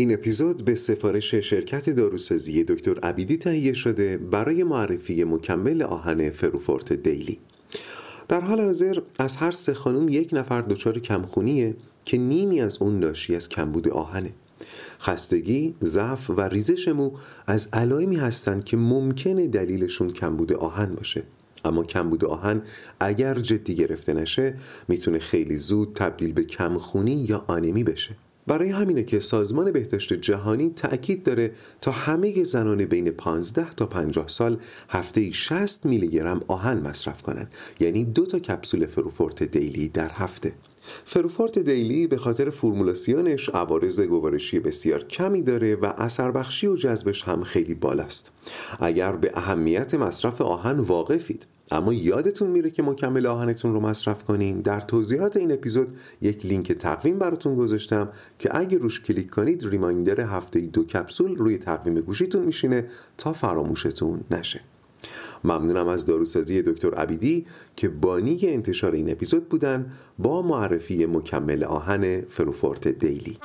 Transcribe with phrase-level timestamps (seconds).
[0.00, 6.92] این اپیزود به سفارش شرکت داروسازی دکتر عبیدی تهیه شده برای معرفی مکمل آهن فروفورت
[6.92, 7.38] دیلی.
[8.28, 11.74] در حال حاضر از هر سه خانم یک نفر دچار کمخونیه
[12.04, 14.32] که نیمی از اون ناشی از کمبود آهنه.
[15.00, 17.10] خستگی، ضعف و ریزش مو
[17.46, 21.22] از علائمی هستند که ممکنه دلیلشون کمبود آهن باشه.
[21.64, 22.62] اما کمبود آهن
[23.00, 24.54] اگر جدی گرفته نشه
[24.88, 28.16] می‌تونه خیلی زود تبدیل به کمخونی یا آنمی بشه.
[28.46, 34.28] برای همینه که سازمان بهداشت جهانی تأکید داره تا همه زنان بین 15 تا 50
[34.28, 34.58] سال
[34.88, 37.48] هفته 60 میلی گرم آهن مصرف کنن
[37.80, 40.52] یعنی دو تا کپسول فروفورت دیلی در هفته.
[41.04, 47.22] فروفورت دیلی به خاطر فرمولاسیونش عوارض گوارشی بسیار کمی داره و اثر بخشی و جذبش
[47.22, 48.32] هم خیلی بالاست.
[48.80, 54.60] اگر به اهمیت مصرف آهن واقفید اما یادتون میره که مکمل آهنتون رو مصرف کنین؟
[54.60, 55.92] در توضیحات این اپیزود
[56.22, 61.58] یک لینک تقویم براتون گذاشتم که اگه روش کلیک کنید reminder هفته دو کپسول روی
[61.58, 62.86] تقویم گوشیتون میشینه
[63.18, 64.60] تا فراموشتون نشه.
[65.44, 72.20] ممنونم از داروسازی دکتر عبیدی که بانی انتشار این اپیزود بودن با معرفی مکمل آهن
[72.20, 73.38] فروفورت دیلی.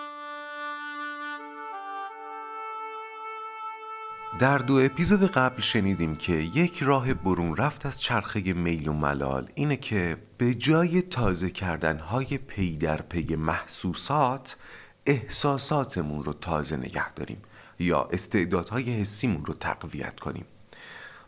[4.39, 9.49] در دو اپیزود قبل شنیدیم که یک راه برون رفت از چرخه میل و ملال
[9.55, 14.57] اینه که به جای تازه کردن های پی در پی محسوسات
[15.05, 17.41] احساساتمون رو تازه نگه داریم
[17.79, 20.45] یا استعدادهای حسیمون رو تقویت کنیم.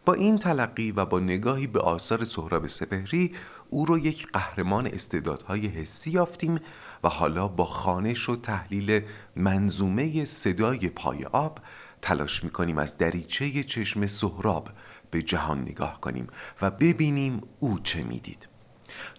[0.05, 3.33] با این تلقی و با نگاهی به آثار سهراب سپهری
[3.69, 6.59] او رو یک قهرمان استعدادهای حسی یافتیم
[7.03, 9.01] و حالا با خانش و تحلیل
[9.35, 11.59] منظومه صدای پای آب
[12.01, 14.69] تلاش می‌کنیم از دریچه چشم سهراب
[15.11, 16.27] به جهان نگاه کنیم
[16.61, 18.47] و ببینیم او چه می‌دید.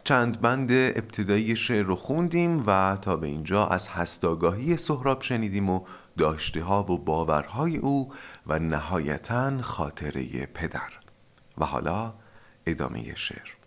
[0.04, 5.84] چند بند ابتدایی شعر رو خوندیم و تا به اینجا از هستاگاهی سهراب شنیدیم و
[6.18, 8.12] داشته ها و باورهای او
[8.46, 10.92] و نهایتا خاطره پدر.
[11.58, 12.14] و حالا
[12.66, 13.57] ادامه شعر.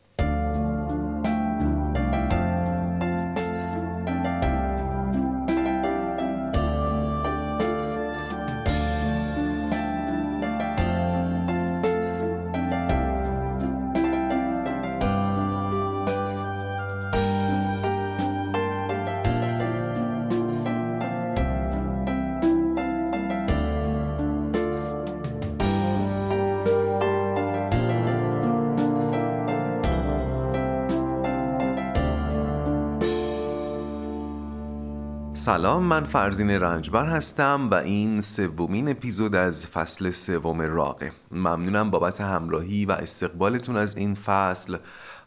[35.42, 41.12] سلام من فرزین رنجبر هستم و این سومین اپیزود از فصل سوم راقه.
[41.32, 44.78] ممنونم بابت همراهی و استقبالتون از این فصل.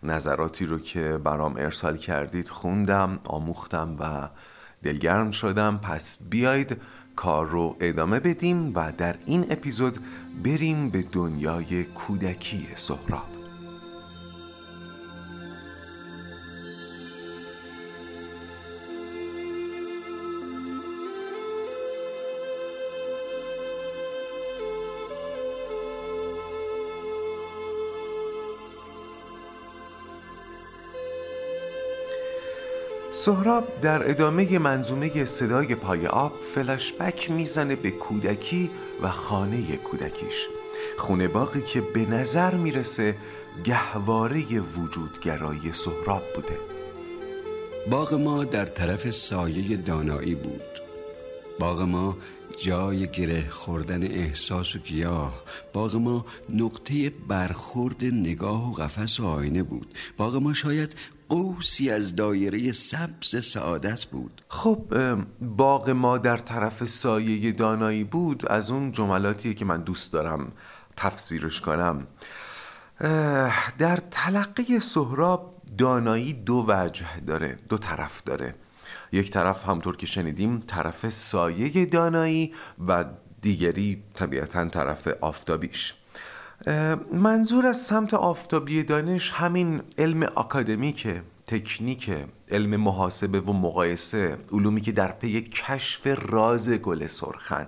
[0.03, 4.29] نظراتی رو که برام ارسال کردید خوندم آموختم و
[4.83, 5.79] دلگرم شدم.
[5.79, 6.81] پس بیاید
[7.17, 9.99] کار رو ادامه بدیم و در این اپیزود
[10.45, 13.34] بریم به دنیای کودکی سهراب.
[33.25, 38.71] سهراب در ادامه منظومه صدای پای آب فلشبک می‌زنه به کودکی
[39.03, 40.49] و خانه کودکیش.
[40.99, 43.17] خونه باقی که به نظر می‌رسه
[43.65, 46.59] گهواره وجودگرایی سهراب بوده.
[47.91, 50.63] باغ ما در طرف سایه دانایی بود.
[51.59, 52.17] باغ ما
[52.59, 55.43] جای گره خوردن احساس و گیاه.
[55.73, 59.95] باغ ما نقطه برخورد نگاه و قفس و آینه بود.
[60.17, 60.97] باغ ما شاید
[61.29, 64.45] قوسی از دایره سبز سعادت بود.
[64.49, 64.95] خب
[65.41, 68.47] باغ ما در طرف سایه دانایی بود.
[68.47, 70.53] از اون جملاتیه که من دوست دارم
[70.97, 72.07] تفسیرش کنم.
[73.79, 78.55] در تلقی سهراب دانایی دو وجه داره دو طرف داره.
[79.13, 82.55] یک طرف همطور که شنیدیم طرف سایه دانایی
[82.89, 83.05] و
[83.43, 85.95] دیگری طبیعتا طرف آفتابیش.
[87.13, 92.11] منظور از سمت آفتابی دانش همین علم اکادمیکه تکنیک
[92.51, 97.67] علم محاسبه و مقایسه علومی که در پی کشف راز گل سرخن.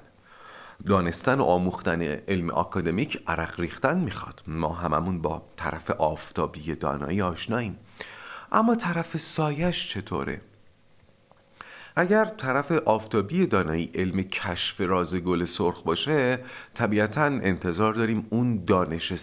[0.86, 4.42] دانستن و آموختن علم اکادمیک عرق ریختن می‌خواد.
[4.46, 7.78] ما هممون با طرف آفتابی دانایی آشناییم.
[8.52, 10.40] اما طرف سایش چطوره؟
[11.98, 16.38] اگر طرف آفتابی دانایی علم کشف راز گل سرخ باشه
[16.74, 19.14] طبیعتا انتظار داریم اون دانش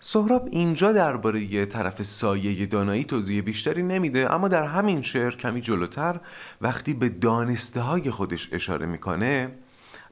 [0.00, 6.20] سهراب اینجا درباره طرف سایه دانایی توضیح بیشتری نمیده اما در همین شعر کمی جلوتر
[6.60, 9.50] وقتی به دانسته های خودش اشاره می‌کنه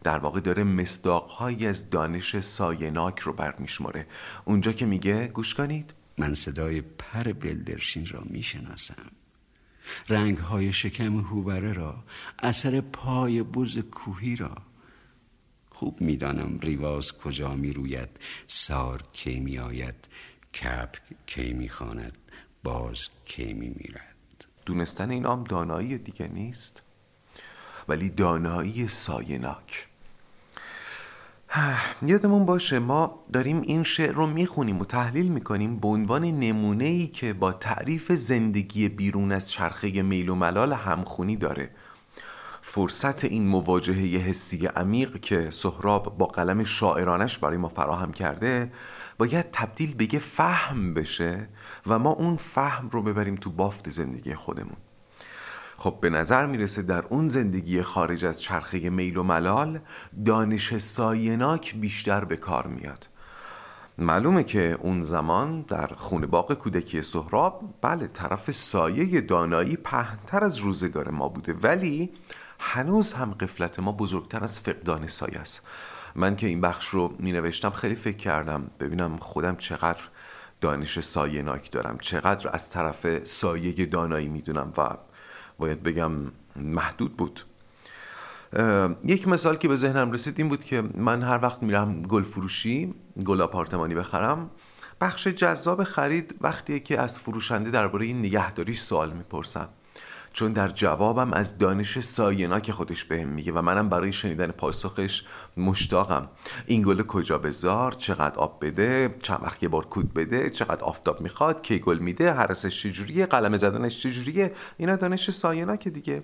[0.02, 4.06] در واقع داره مصداقهایی از دانش سایناک رو برمیشماره.
[4.44, 5.94] اونجا که میگه گوش کنید.
[6.18, 9.10] من صدای پر بلدرشین را می‌شناسم.
[10.08, 12.04] رنگ های شکم هوبره را
[12.38, 14.56] اثر پای بز کوهی را.
[15.70, 18.08] خوب می‌دانم ریواز کجا می روید
[18.46, 20.08] سار کی می آید
[20.54, 22.18] کپ کی می خاند
[22.62, 24.16] باز کی می میرد
[24.66, 26.82] دونستن این دانایی دیگه نیست
[27.88, 29.88] ولی دانایی سایناک.
[32.06, 37.06] یادمون باشه ما داریم این شعر رو می‌خونیم و تحلیل می‌کنیم به عنوان نمونه ای
[37.06, 41.70] که با تعریف زندگی بیرون از چرخه میل و ملال همخونی داره.
[42.62, 48.72] فرصت این مواجهه حسی عمیق که سهراب با قلم شاعرانش برای ما فراهم کرده
[49.18, 51.48] باید تبدیل به فهم بشه
[51.86, 54.76] و ما اون فهم رو ببریم تو بافت زندگی خودمون.
[55.82, 59.80] خب به نظر می‌رسه در اون زندگی خارج از چرخه میل و ملال
[60.26, 63.08] دانش سایناک بیشتر به کار میاد.
[63.98, 70.58] معلومه که اون زمان در خونه باغ کودکی سهراب بله طرف سایه دانایی پهنتر از
[70.58, 72.10] روزگار ما بوده ولی
[72.58, 75.66] هنوز هم قفلت ما بزرگتر از فقدان سایه است.
[76.14, 80.02] من که این بخش رو می نوشتم خیلی فکر کردم ببینم خودم چقدر
[80.60, 85.11] دانش سایناک دارم چقدر از طرف سایه دانایی می‌دونم و
[85.62, 86.12] باید بگم
[86.56, 87.40] محدود بود.
[89.04, 92.94] یک مثال که به ذهنم رسید این بود که من هر وقت میرم گل فروشی
[93.24, 94.50] گل آپارتمانی بخرم
[95.00, 99.68] بخش جذاب خرید وقتیه که از فروشنده درباره این نگهداریش سوال می‌پرسم.
[100.32, 105.22] چون در جوابم از دانش ساینا که خودش بهم میگه و منم برای شنیدن پاسخش
[105.56, 106.28] مشتاقم.
[106.66, 111.20] این گل کجا بذار چقدر آب بده؟ چند وقت یه بار کود بده؟ چقدر آفتاب
[111.20, 116.22] می‌خواد؟ کی گل میده؟ حرسش چجوریه؟ قلم زدنش چجوریه؟ اینا دانش سایناک دیگه.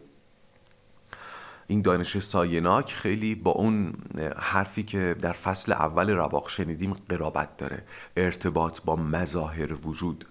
[1.67, 3.93] این دانش سایناک خیلی با اون
[4.37, 7.85] حرفی که در فصل اول رواق شنیدیم قرابت داره.
[8.17, 10.27] ارتباط با مظاهر وجود.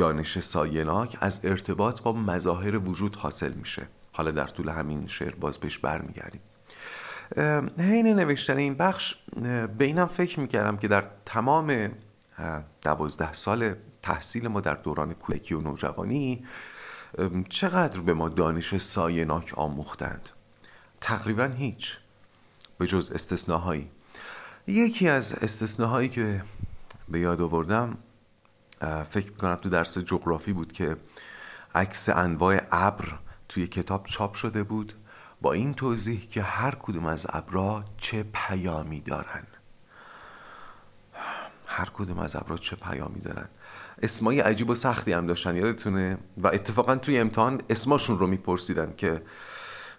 [0.00, 3.86] دانش سایناک از ارتباط با مظاهر وجود حاصل میشه.
[4.12, 6.40] حالا در طول همین شعر باز بهش برمیگردیم.
[7.78, 9.14] حین نوشتن این بخش
[9.78, 11.90] به اینم فکر می‌کردم که در تمام
[12.82, 16.44] دوازده سال تحصیل ما در دوران کودکی و نوجوانی
[17.48, 20.28] چقدر به ما دانش سایناک آموختند؟
[21.00, 21.98] تقریبا هیچ.
[22.78, 23.90] به جز استثناهایی.
[24.66, 26.42] یکی از استثناهایی که
[27.08, 27.98] به یاد آوردم
[29.10, 30.96] فکر می‌کنم تو درس جغرافی بود که
[31.74, 33.18] عکس انواع ابر
[33.48, 34.92] توی کتاب چاپ شده بود
[35.40, 39.46] با این توضیح که هر کدوم از ابرا چه پیامی دارن.
[41.66, 43.48] هر کدوم از ابرا چه پیامی دارن.
[44.02, 49.22] اسمای عجیب و سختی هم داشتن یادتونه؟ و اتفاقا توی امتحان اسماشون رو میپرسیدن که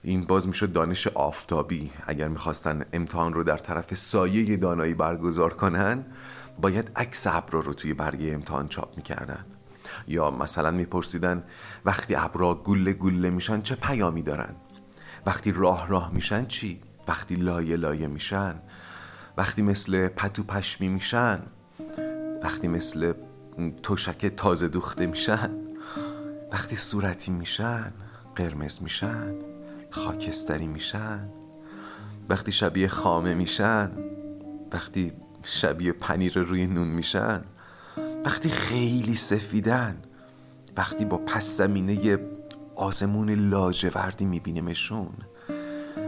[0.04, 6.06] این باز میشه دانش آفتابی اگر می‌خواستن امتحان رو در طرف سایه دانایی برگزار کنن
[6.62, 9.45] باید عکس ابرا رو توی برگه امتحان چاپ می‌کردن.
[10.07, 11.44] یا مثلا میپرسیدن
[11.86, 14.56] وقتی ابرا گله گله میشن چه پیامی دارن؟
[15.25, 18.56] وقتی راه راه میشن چی؟ وقتی لایه لایه میشن؟
[19.38, 21.39] وقتی مثل پتو پشمی میشن؟
[22.44, 23.13] وقتی مثل
[23.83, 25.51] توشک تازه دوخته میشن؟
[26.51, 27.94] وقتی صورتی میشن؟
[28.35, 29.35] قرمز میشن؟
[29.90, 31.30] خاکستری میشن؟
[32.30, 33.92] وقتی شبیه خامه میشن؟
[34.73, 37.44] وقتی شبیه پنیر روی نون میشن.
[38.26, 39.98] وقتی خیلی سفیدن
[40.78, 42.19] وقتی با پس زمینه
[42.76, 45.14] آسمون لاجوردی میبینیمشون.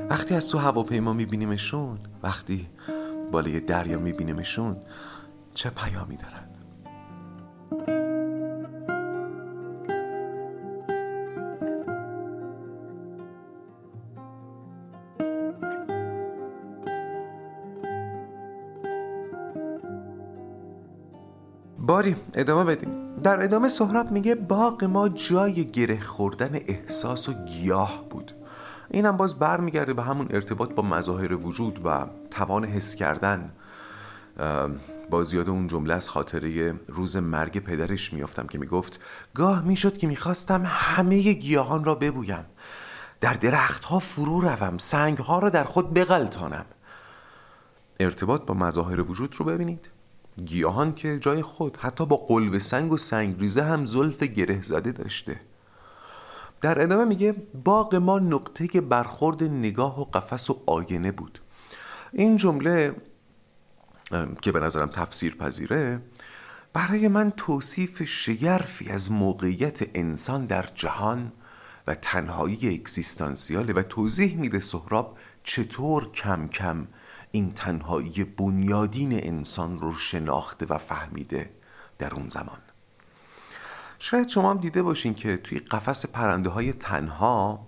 [0.10, 2.70] وقتی از تو هواپیما میبینیمشون وقتی
[3.32, 4.78] بالای دریا میبینیمشون
[5.54, 6.43] چه پیامی دارن؟
[21.86, 23.16] باری ادامه بدیم.
[23.24, 28.32] در ادامه سهراب میگه باغ ما جای گره خوردن احساس و گیاه بود.
[28.92, 33.52] اینم باز برمیگرده به همون ارتباط با مظاهر وجود و توان حس کردن.
[35.10, 39.00] باز یاد اون جمله از خاطره روز مرگ پدرش میافتم که می‌گفت
[39.36, 42.46] گاه می‌شد که می‌خواستم همه گیاهان را ببویم.
[43.22, 46.66] در درختها فرو روم سنگها را در خود بغلتانم.
[48.00, 49.90] ارتباط با مظاهر وجود رو ببینید.
[50.46, 55.40] گیاهان که جای خود حتی با قلب سنگ و سنگریزه هم زلف گره زده داشته.
[56.62, 61.40] در ادامه میگه باغ ما نقطه برخورد نگاه و قفس و آینه بود.
[62.14, 62.96] این جمله
[64.42, 66.02] که به نظرم تفسیر پذیره
[66.74, 71.32] برای من توصیف شگرفی از موقعیت انسان در جهان
[71.88, 76.88] و تنهایی اکزیستانسیاله و توضیح میده سهراب چطور کم کم
[77.36, 81.50] این تنهایی بنیادین انسان رو شناخته و فهمیده
[81.98, 82.58] در اون زمان.
[84.00, 87.68] شاید شما هم دیده باشین که توی قفس پرنده های تنها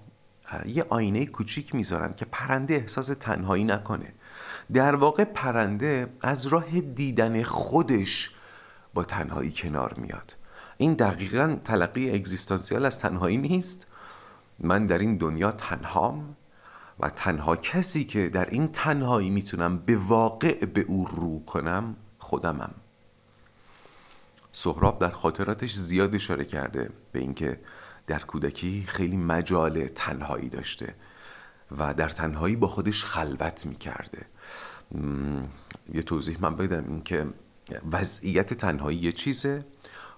[0.66, 4.14] یه آینه کوچیک می‌ذارن که پرنده احساس تنهایی نکنه.
[4.74, 8.32] در واقع پرنده از راه دیدن خودش
[8.94, 10.36] با تنهایی کنار میاد.
[10.78, 13.88] این دقیقا تلقی اگزیستانسیال از تنهایی نیست.
[14.60, 16.36] من در این دنیا تنهام.
[17.00, 22.74] و تنها کسی که در این تنهایی می‌تونم به واقع به او رو کنم خودمم.
[24.52, 27.60] سهراب در خاطراتش زیاد اشاره کرده به اینکه
[28.08, 30.96] در کودکی خیلی مجال تنهایی داشته
[31.78, 34.25] و در تنهایی با خودش خلوت می‌کرده.
[35.94, 37.28] یه توضیح من بدم اینکه
[37.92, 39.66] وضعیت تنهایی یه چیزه؟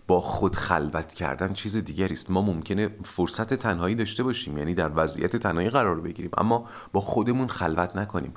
[0.07, 2.31] با خود خلوت کردن چیز دیگری است.
[2.31, 7.47] ما ممکنه فرصت تنهایی داشته باشیم یعنی در وضعیت تنهایی قرار بگیریم اما با خودمون
[7.47, 8.33] خلوت نکنیم.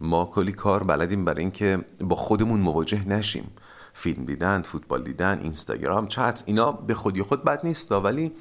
[0.00, 3.50] ما کلی کار بلدیم برای اینکه با خودمون مواجه نشیم.
[3.92, 8.32] فیلم دیدن فوتبال دیدن اینستاگرام چت اینا به خودی خود بد نیست ولی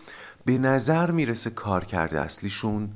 [0.46, 2.89] به نظر می‌رسه کار کرده اصلیشون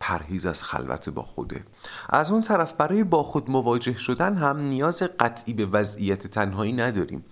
[0.00, 1.64] پرهیز از خلوت با خوده.
[2.08, 7.24] از اون طرف برای با خود مواجه شدن هم نیاز قطعی به وضعیت تنهایی نداریم.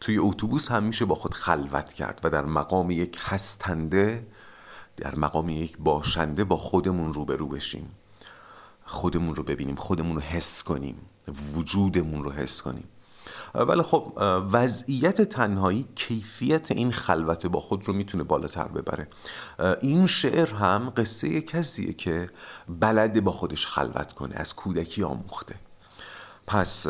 [0.00, 4.26] توی اتوبوس هم میشه با خود خلوت کرد و در مقام یک هستنده
[4.96, 7.90] در مقام یک باشنده با خودمون روبرو بشیم.
[8.84, 10.96] خودمون رو ببینیم خودمون رو حس کنیم
[11.54, 12.88] وجودمون رو حس کنیم.
[13.54, 14.12] ولی خب
[14.52, 19.08] وضعیت تنهایی کیفیت این خلوت با خود رو می‌تونه بالاتر ببره.
[19.80, 22.30] این شعر هم قصه کسیه که
[22.68, 25.54] بلده با خودش خلوت کنه از کودکی آموخته.
[26.46, 26.86] پس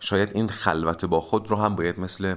[0.00, 2.36] شاید این خلوت با خود رو هم باید مثل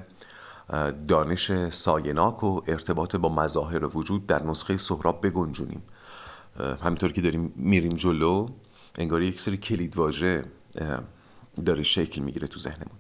[1.08, 5.84] دانش سایناک و ارتباط با مظاهر وجود در نسخه سهراب بگنجونیم.
[6.84, 8.48] همینطور که داریم میریم جلو
[8.98, 10.46] انگار یک سری کلید واژه
[11.66, 12.98] داره شکل می‌گیره تو ذهنمون.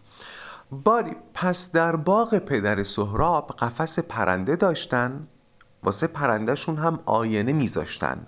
[0.72, 5.28] باری پس در باغ پدر سهراب قفس پرنده داشتن
[5.84, 8.28] واسه پرندهشون هم آینه میذاشتن.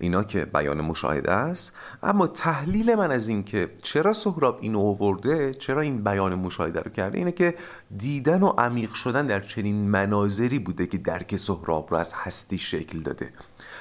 [0.00, 1.72] اینا که بیان مشاهده است.
[2.02, 6.90] اما تحلیل من از این که چرا سهراب اینو آورده چرا این بیان مشاهده رو
[6.90, 7.54] کرده اینه که
[7.96, 12.98] دیدن و عمیق شدن در چنین مناظری بوده که درک سهراب رو از هستی شکل
[12.98, 13.32] داده.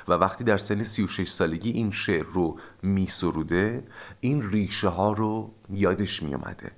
[0.08, 3.84] و وقتی در سن 36 سالگی این شعر رو می سروده
[4.20, 6.72] این ریشه ها رو یادش می آمده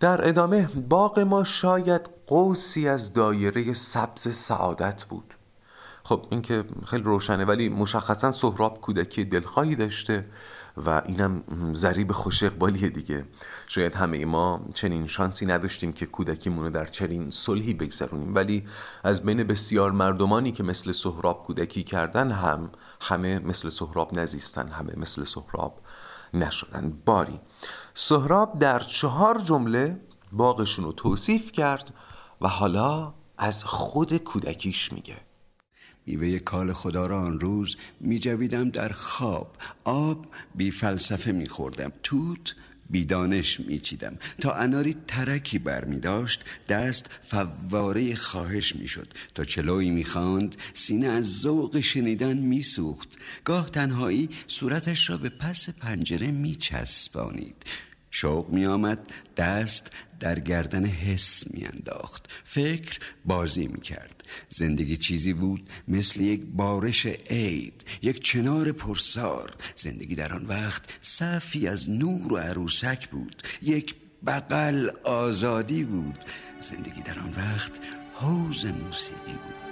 [0.00, 5.34] در ادامه باغ ما شاید قوسی از دایره سبز سعادت بود.
[6.08, 10.26] خب این که خیلی روشنه ولی مشخصا سهراب کودکی دلخواهی داشته
[10.76, 11.42] و اینم
[11.74, 13.24] ضریب خوش اقبالیه دیگه.
[13.66, 18.66] شاید همه ما چنین شانسی نداشتیم که کودکیمون رو در چنین صلحی بگذرونیم ولی
[19.04, 22.70] از بین بسیار مردمانی که مثل سهراب کودکی کردن هم
[23.00, 25.80] همه مثل سهراب نزیستن همه مثل سهراب
[26.34, 26.98] نشدن.
[27.06, 27.40] باری.
[27.94, 30.00] سهراب در چهار جمله
[30.32, 31.94] باغشون رو توصیف کرد
[32.40, 35.25] و حالا از خود کودکیش میگه.
[36.06, 39.56] میوه کال خدا را آن روز میجویدم در خواب.
[39.84, 42.54] آب بی فلسفه میخوردم توت
[42.90, 44.18] بیدانش میچیدم.
[44.40, 49.08] تا اناری ترکی بر می داشت دست فواره خواهش می‌شد.
[49.34, 53.18] تا چلوی می‌خواند سینه از ذوق شنیدن میسوخت.
[53.44, 57.56] گاه تنهایی صورتش را به پس پنجره میچسبانید.
[58.18, 65.32] شوق می آمد دست در گردن حس می انداخت فکر بازی می کرد زندگی چیزی
[65.32, 69.56] بود مثل یک بارش عید یک چنار پرسار.
[69.76, 73.42] زندگی در آن وقت صفی از نور و عروسک بود.
[73.62, 73.94] یک
[74.26, 76.18] بغل آزادی بود.
[76.60, 77.80] زندگی در آن وقت
[78.14, 79.65] حوز موسیقی بود.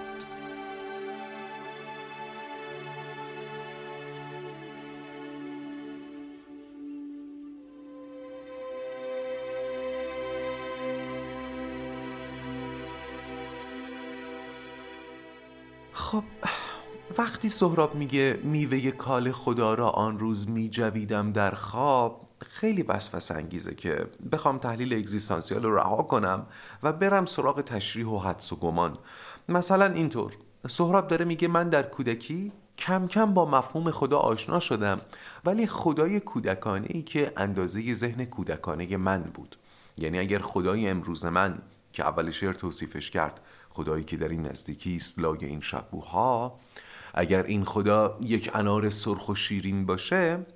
[17.18, 23.74] وقتی سهراب میگه میوه کال خدا را آن روز میجویدم در خواب خیلی وسوسه انگیزه
[23.74, 26.46] که بخوام تحلیل اگزیستانسیال رو رها کنم
[26.82, 28.98] و برم سراغ تشریح و حدس و گمان.
[29.48, 30.32] مثلا اینطور
[30.68, 35.00] سهراب داره میگه من در کودکی کم کم با مفهوم خدا آشنا شدم
[35.44, 39.56] ولی خدای کودکانه ای که اندازه ذهن کودکانه من بود.
[39.98, 43.40] یعنی اگر خدای امروز من که اول شعر توصیفش کرد
[43.70, 46.58] خدایی که در این نزدیکی است لای این شبوها
[47.14, 50.46] اگر این خدا یک انار سرخ و شیرین باشه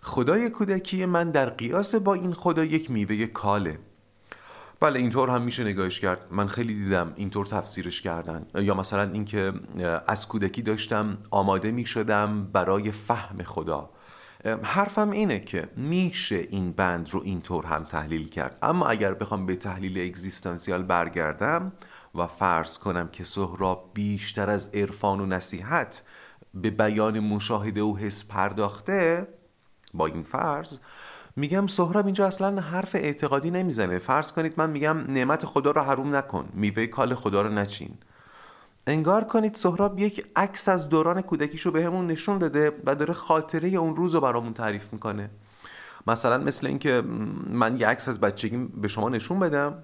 [0.00, 3.78] خدای کودکی من در قیاس با این خدا یک میوه کاله.
[4.80, 6.20] بله اینطور هم میشه نگاهش کرد.
[6.30, 8.46] من خیلی دیدم اینطور تفسیرش کردن.
[8.54, 9.52] یا مثلا اینکه
[10.06, 13.90] از کودکی داشتم آماده می‌شدم برای فهم خدا.
[14.62, 18.58] حرفم اینه که میشه این بند رو اینطور هم تحلیل کرد.
[18.62, 21.72] اما اگر بخوام به تحلیل اگزیستانسیال برگردم
[22.14, 26.02] و فرض کنم که سهراب بیشتر از عرفان و نصیحت
[26.54, 29.28] به بیان مشاهده و حس پرداخته
[29.94, 30.78] با این فرض
[31.36, 33.98] میگم سهراب اینجا اصلا حرف اعتقادی نمی‌زنه.
[33.98, 37.98] فرض کنید من میگم نعمت خدا رو حروم نکن میوه کال خدا رو نچین.
[38.86, 43.68] انگار کنید سهراب یک عکس از دوران کودکیشو بهمون به نشون داده و داره خاطره
[43.68, 45.30] اون روز رو برامون تعریف می‌کنه.
[46.06, 47.02] مثلا مثل اینکه
[47.50, 49.82] من یه عکس از بچگیم به شما نشون بدم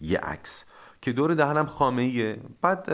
[0.00, 0.64] یه عکس.
[1.00, 2.88] که دور دهنم خامه ایه بعد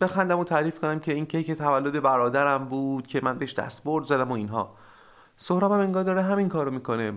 [0.00, 4.28] بخندم و تعریف کنم که این کیک تولد برادرم بود که من بهش دستبرد زدم
[4.28, 4.76] و اینها.
[5.42, 7.12] سهراب هم انگار داره همین کارو می‌کنه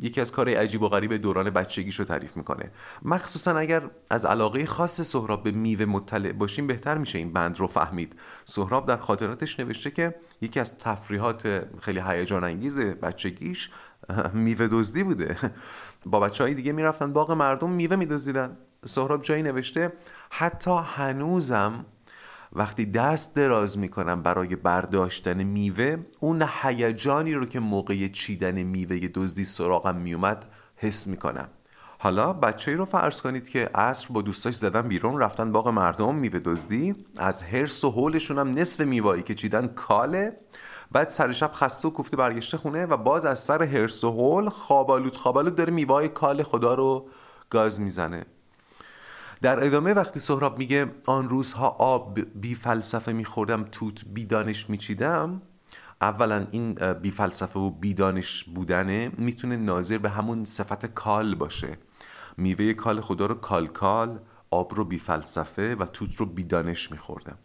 [0.00, 2.70] یکی از کار عجیب و غریب دوران بچگیشو تعریف می‌کنه.
[3.02, 7.66] مخصوصا اگر از علاقه خاص سهراب به میوه مطلع باشیم بهتر میشه این بند رو
[7.66, 8.16] فهمید.
[8.44, 13.70] سهراب در خاطراتش نوشته که یکی از تفریحات خیلی هیجان انگیز بچگیش
[14.34, 15.36] میوه دزدی بوده.
[16.06, 18.56] با بچه های دیگه می‌رفتن باغ مردم میوه میدزدیدن.
[18.84, 19.92] سهراب جایی نوشته
[20.30, 21.84] حتی هنوزم
[22.52, 29.44] وقتی دست دراز می‌کنم برای برداشتن میوه اون هیجانی رو که موقع چیدن میوه دزدی
[29.44, 30.44] سراغم میومد
[30.76, 31.48] حس می‌کنم.
[31.98, 36.38] حالا بچه رو فرض کنید که عصر با دوستاش زدن بیرون رفتن باغ مردم میوه
[36.38, 40.36] دزدی از هرس و حولشون هم نصف میوایی که چیدن کاله.
[40.92, 44.48] بعد سر شب خسته و کوفته برگشته خونه و باز از سر حرص و هول
[44.48, 47.08] خوابالود خوابالود داره میوه کال خدا رو
[47.50, 48.26] گاز می‌زنه.
[49.42, 55.42] در ادامه وقتی سهراب میگه آن روزها آب بی فلسفه میخوردم توت بی دانش میچیدم
[56.00, 61.78] اولا این بی فلسفه و بی دانش بودنه می‌تونه ناظر به همون صفت کال باشه.
[62.36, 66.90] میوه کال خدا رو کال کال آب رو بی فلسفه و توت رو بی دانش
[66.90, 67.38] میخوردم.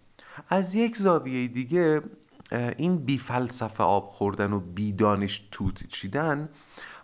[0.49, 2.01] از یک زاویه دیگه
[2.77, 6.49] این بی فلسفه آب خوردن و بی دانش توت چیدن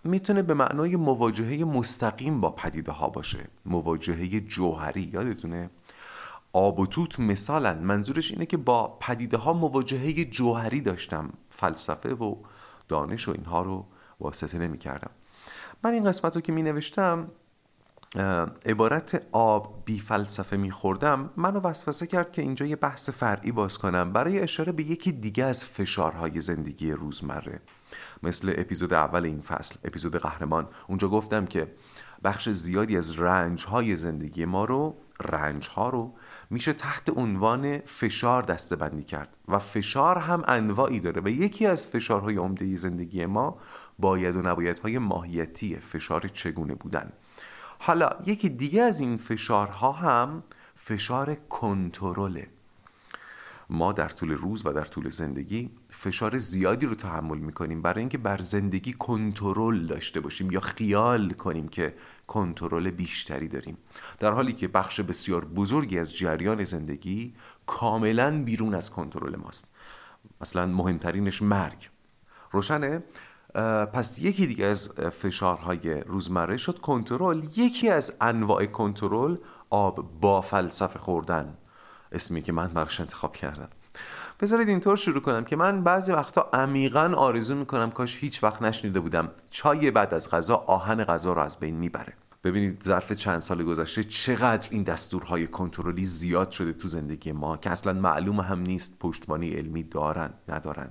[0.04, 3.48] می‌تونه به معنای مواجهه مستقیم با پدیده ها باشه.
[3.66, 5.70] مواجهه جوهری یادتونه؟
[6.54, 11.30] آب و توت مثالا منظورش اینه که با پدیده ها مواجهه جوهری داشتم.
[11.50, 12.36] فلسفه و
[12.88, 13.86] دانش و اینها رو
[14.20, 15.12] واسطه نمی کردم
[15.84, 17.32] من این قسمت رو که می نوشتم
[18.66, 23.78] عبارت آب بی فلسفه می خوردم منو وسوسه کرد که اینجا یه بحث فرعی باز
[23.78, 27.62] کنم برای اشاره به یکی دیگه از فشارهای زندگی روزمره.
[28.24, 30.68] مثل اپیزود اول این فصل اپیزود قهرمان.
[30.88, 31.74] اونجا گفتم که
[32.24, 36.14] بخش زیادی از رنج های زندگی ما رو رنج ها رو
[36.50, 41.88] میشه تحت عنوان فشار دسته بندی کرد و فشار هم انواعی داره و یکی از
[41.88, 43.58] فشارهای عمده زندگی ما
[44.00, 47.12] باید و نبایدهای ماهیتی فشار چگونه بودن.
[47.80, 50.44] حالا یکی دیگه از این فشارها هم
[50.76, 52.48] فشار کنترله.
[53.70, 58.18] ما در طول روز و در طول زندگی فشار زیادی رو تحمل می‌کنیم برای اینکه
[58.18, 61.96] بر زندگی کنترل داشته باشیم یا خیال کنیم که
[62.28, 63.78] کنترل بیشتری داریم.
[64.20, 67.34] در حالی که بخش بسیار بزرگی از جریان زندگی
[67.66, 69.68] کاملا بیرون از کنترل ماست.
[70.42, 71.90] مثلا مهمترینش مرگ.
[72.52, 73.04] روشنه؟
[73.94, 77.44] پس یکی دیگه از فشارهای روزمره شد کنترل.
[77.56, 79.36] یکی از انواع کنترل
[79.70, 81.58] آب با فلسفه خوردن.
[82.12, 83.70] اسمی که من براش انتخاب کردم.
[84.40, 89.00] بذارید اینطور شروع کنم که من بعضی وقتا عمیقا آرزو می‌کنم کاش هیچ وقت نشنیده
[89.00, 92.14] بودم چای بعد از غذا آهن غذا رو از بین می‌بره.
[92.44, 97.70] ببینید ظرف چند سال گذشته چقدر این دستورهای کنترلی زیاد شده تو زندگی ما که
[97.70, 100.90] اصلا معلوم هم نیست پشتوانی علمی دارن ندارن.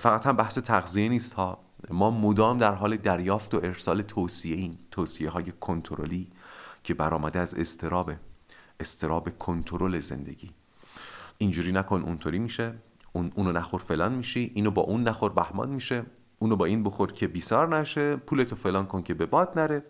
[0.00, 1.58] فقط هم بحث تغذیه نیست ها.
[1.90, 6.28] ما مدام در حال دریافت و ارسال توصیه این توصیه های کنترلی
[6.84, 8.18] که برآمده از استرابه
[8.80, 10.50] استراب کنترل زندگی.
[11.38, 12.74] اینجوری نکن اونطوری میشه.
[13.12, 14.52] اون اونو نخور فلان میشی.
[14.54, 16.04] اینو با اون نخور بهمان میشه.
[16.38, 18.16] اونو با این بخور که بیسار نشه.
[18.16, 19.82] پولتو فلان کن که به باد نره.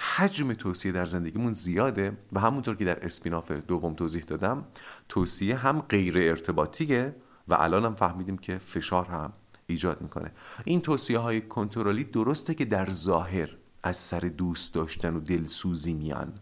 [0.00, 4.64] حجم توصیه در زندگیمون زیاده و همونطور که در اسپیناف دوم توضیح دادم
[5.08, 7.16] توصیه هم غیر ارتباطیه
[7.48, 9.32] و الان هم فهمیدیم که فشار هم
[9.66, 10.32] ایجاد می‌کنه.
[10.64, 16.32] این توصیه های کنترلی درسته که در ظاهر از سر دوست داشتن و دلسوزی میان.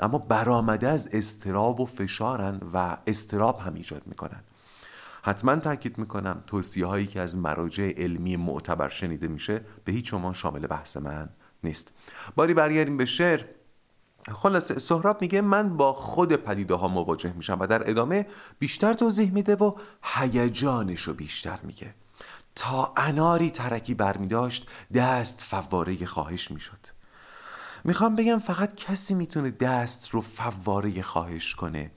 [0.00, 4.40] اما برآمده از استراب و فشارن و استراب هم ایجاد می‌کنن.
[5.22, 10.32] حتما تاکید می‌کنم توصیه هایی که از مراجع علمی معتبر شنیده میشه به هیچ شما
[10.32, 11.28] شامل بحث من
[11.64, 11.92] نیست.
[12.36, 13.44] باری برگردیم به شعر.
[14.32, 18.26] خلاصه سهراب میگه من با خود پدیده ها مواجه میشم و در ادامه
[18.58, 19.72] بیشتر توضیح میده و
[20.02, 21.94] هیجانش رو بیشتر میگه.
[22.54, 26.99] تا اناری ترکی برمیداشت دست فواره خواهش می‌شد.
[27.84, 31.90] می‌خوام بگم فقط کسی می‌تونه دست رو فواره خواهش کنه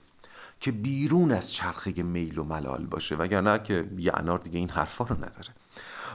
[0.60, 5.06] که بیرون از چرخه میل و ملال باشه وگرنه که یه انار دیگه این حرفا
[5.06, 5.50] رو نداره.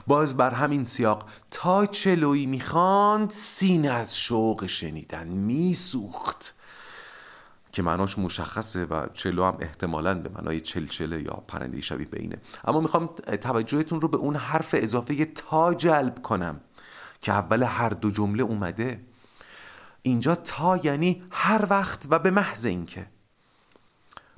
[0.07, 6.55] باز بر همین سیاق تا چلویی می‌خواند سینه از شوق شنیدن میسوخت
[7.71, 12.37] که معناش مشخصه و چلو هم احتمالا به معنای چلچله یا پرنده شبیه به اینه.
[12.65, 13.07] اما می‌خوام
[13.41, 16.59] توجهتون رو به اون حرف اضافه تا جلب کنم
[17.21, 19.01] که اول هر دو جمله اومده
[20.01, 23.07] اینجا تا یعنی هر وقت و به محض اینکه.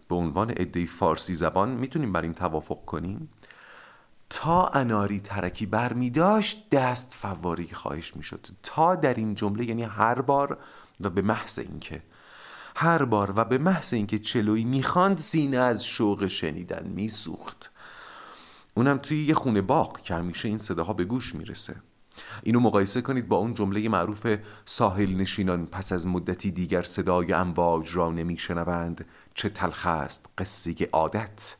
[0.07, 3.29] به عنوان عده فارسی زبان می‌تونیم بر این توافق کنیم؟
[4.29, 8.47] تا اناری ترکی بر می داشت دست فواری خواهش می‌شد.
[8.63, 10.57] تا در این جمله یعنی هر بار
[11.01, 12.03] و به محض اینکه.
[12.75, 17.71] هر بار و به محض اینکه چلوی می‌خواند سینه از شوق شنیدن میسوخت.
[18.73, 21.75] اونم توی یه خونه باغ که همیشه این صداها به گوش می‌رسه.
[22.43, 27.95] اینو مقایسه کنید با اون جمله معروف ساحل نشینان پس از مدتی دیگر صدای امواج
[27.95, 29.05] را نمیشنوند.
[29.33, 31.57] چه تلخ است قصه عادت.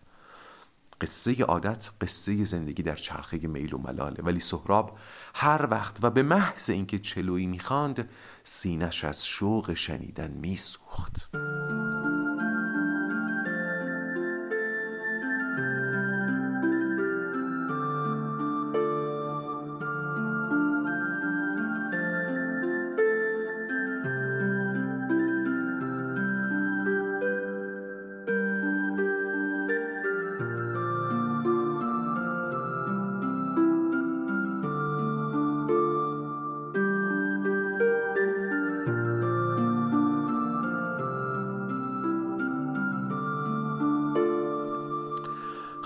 [1.02, 4.98] قصه عادت قصه زندگی در چرخه میل و ملاله ولی سهراب
[5.36, 8.10] هر وقت و به محض اینکه چلویی می‌خواند
[8.44, 11.30] سینش از شوق شنیدن میسوخت.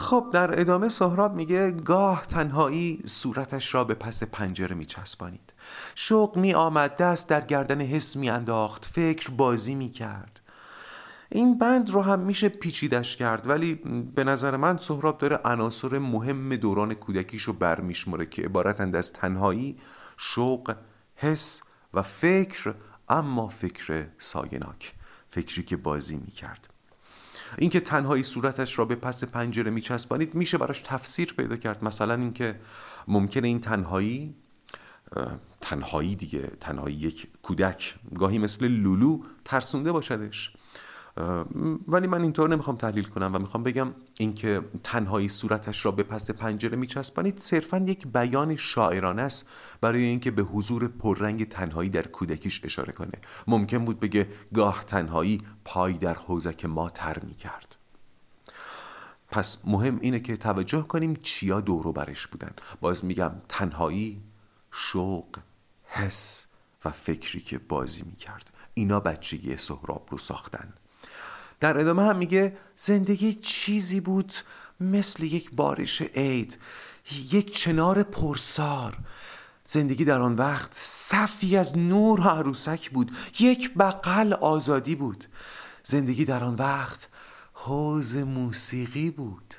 [0.06, 5.54] خب در ادامه سهراب میگه گاه تنهایی صورتش را به پس پنجره میچسبانید.
[5.96, 10.41] شوق می آمد دست در گردن حس می انداخت فکر بازی می کرد
[11.30, 13.74] این بند رو هم میشه پیچیدش کرد ولی
[14.15, 19.78] به نظر من سهراب داره عناصر مهم دوران کودکیش رو برمیشمره که عبارتند از تنهایی
[20.18, 20.76] شوق
[21.15, 21.62] حس
[21.94, 22.74] و فکر
[23.10, 24.94] اما فکر سایناک
[25.32, 26.75] فکری که بازی می‌کرد.
[27.58, 31.84] اینکه تنهایی صورتش را به پس پنجره میچسبانید میشه براش تفسیر پیدا کرد.
[31.84, 32.60] مثلا اینکه
[33.08, 34.36] ممکنه این تنهایی
[35.62, 40.54] تنهایی دیگه تنهایی یک کودک گاهی مثل لولو ترسونده باشدش.
[41.88, 46.32] ولی من اینطور نمی‌خوام تحلیل کنم و می‌خوام بگم اینکه تنهایی صورتش را به پس
[46.32, 49.49] پنجره میچسبانید صرفا یک بیان شاعرانه است
[49.82, 53.12] برای اینکه به حضور پررنگ تنهایی در کودکیش اشاره کنه.
[53.47, 57.78] ممکن بود بگه گاه تنهایی پای در حوزک ما تر می‌کرد.
[59.32, 62.51] پس مهم اینه که توجه کنیم چیا دورو برش بودن.
[62.82, 64.21] باز میگم تنهایی
[64.71, 65.38] شوق
[65.86, 66.47] حس
[66.86, 68.51] و فکری که بازی می‌کرد.
[68.73, 70.73] اینا بچگی سهراب رو ساختن.
[71.60, 74.34] در ادامه هم میگه زندگی چیزی بود
[74.80, 76.58] مثل یک بارش عید
[77.32, 78.98] یک چنار پرسار.
[79.63, 85.26] زندگی در آن وقت صفی از نور و عروسک بود یک بقل آزادی بود.
[85.84, 87.10] زندگی در آن وقت
[87.54, 89.56] حوز موسیقی بود.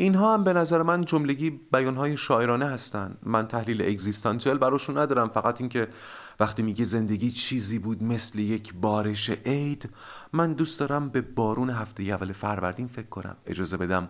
[0.00, 5.60] اینها هم به نظر من جملگی بیانهای شاعرانه هستند من تحلیل اگزیستانسیال براشون ندارم فقط
[5.60, 5.88] اینکه
[6.40, 9.90] وقتی میگه زندگی چیزی بود مثل یک بارش عید
[10.32, 13.36] من دوست دارم به بارون هفته اول فروردین فکر کنم.
[13.46, 14.08] اجازه بدم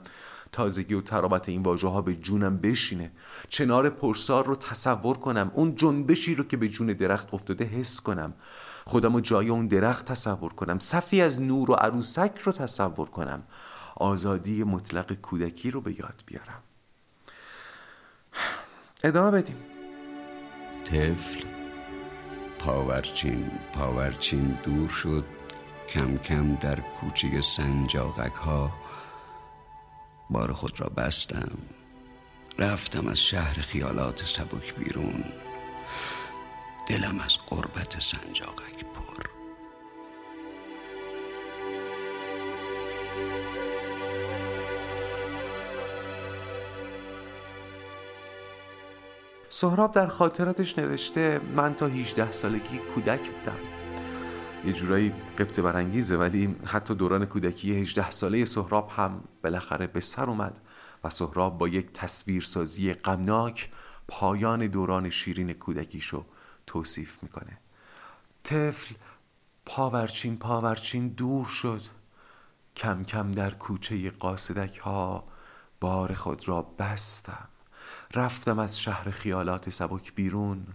[0.53, 3.13] تازگی و ترابط این واژه ها به جونم بشینه.
[3.49, 5.51] چنار پرسار رو تصور کنم.
[5.55, 8.35] اون جنبشی رو که به جون درخت افتاده حس کنم.
[8.85, 10.79] خودم و جای اون درخت تصور کنم.
[10.79, 13.43] صفی از نور و عروسک رو تصور کنم.
[13.99, 16.63] آزادی مطلق کودکی رو به یاد بیارم.
[19.05, 19.57] ادامه بدیم.
[20.85, 21.45] طفل.
[22.59, 25.25] پاورچین پاورچین دور شد.
[25.89, 28.73] کم کم در کوچه سنجاقک ها
[30.31, 31.59] بار خود را بستم.
[32.59, 35.25] رفتم از شهر خیالات سبک بیرون.
[36.87, 38.88] دلم از قربت سنجاقک
[49.61, 53.57] سهراب در خاطراتش نوشته من تا 18 سالگی کودک بودم.
[54.65, 60.31] یه جورایی قبط برانگیزه ولی حتی دوران کودکی 18 ساله سهراب هم بالاخره به سر
[60.31, 60.61] اومد
[61.05, 63.71] و سهراب با یک تصویرسازی غمناک
[64.09, 66.25] پایان دوران شیرین کودکیشو
[66.67, 67.59] توصیف می‌کنه.
[68.45, 68.95] طفل
[69.67, 71.83] پاورچین پاورچین دور شد.
[72.77, 75.25] کم کم در کوچه قاصدک ها
[75.81, 77.49] بار خود را بستم.
[78.15, 80.67] رفتم از شهر خیالات سبک بیرون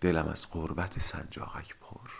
[0.00, 2.10] دلم از قربت سنجاقک پر.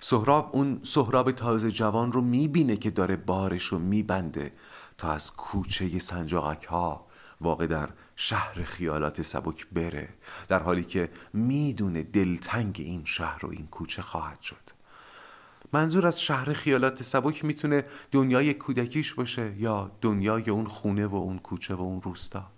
[0.00, 4.52] سهراب اون سهراب تازه جوان رو می‌بینه که داره بارش رو میبنده
[4.98, 7.06] تا از کوچه سنجاقک ها
[7.40, 10.08] واقع در شهر خیالات سبک بره
[10.48, 14.81] در حالی که می‌دونه دلتنگ این شهر و این کوچه خواهد شد.
[15.72, 21.38] منظور از شهر خیالات سبک می‌تونه دنیای کودکیش باشه یا دنیای اون خونه و اون
[21.38, 22.50] کوچه و اون روستا.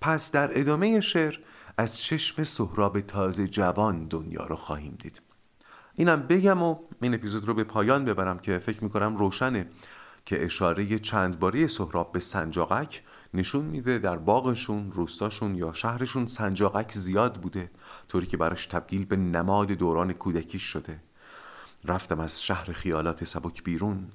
[0.00, 1.38] پس در ادامه شعر
[1.78, 5.22] از چشم سهراب تازه جوان دنیا رو خواهیم دید.
[5.94, 9.68] اینم بگم و این اپیزود رو به پایان ببرم که فکر می‌کنم روشنه
[10.24, 13.02] که اشاره چند باری سهراب به سنجاقک
[13.34, 17.70] نشون میده در باغشون، روستاشون یا شهرشون سنجاقک زیاد بوده
[18.08, 21.00] طوری که براش تبدیل به نماد دوران کودکی شده.
[21.84, 24.08] رفتم از شهر خیالات سبک بیرون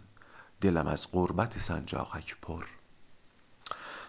[0.61, 2.65] دلم از قربت سنجاقک پر.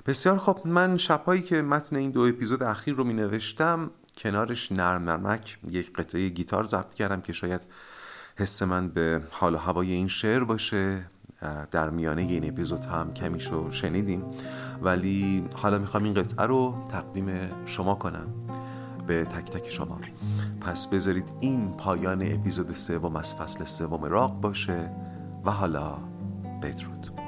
[0.07, 5.05] بسیار خب من شبهایی که متن این دو اپیزود اخیر رو می نوشتم کنارش نرم
[5.05, 7.67] نرمک یک قطعه گیتار ضبط کردم که شاید
[8.37, 11.07] حس من به حال و هوای این شعر باشه.
[11.71, 14.25] در میانه این اپیزود هم کمیشو شنیدیم.
[14.83, 18.27] ولی حالا می‌خوام این قطعه رو تقدیم شما کنم.
[19.07, 19.99] به تک تک شما.
[20.61, 24.91] پس بذارید این پایان اپیزود سوم از فصل سوم راق باشه
[25.45, 25.99] و حالا
[26.63, 27.24] بدرود.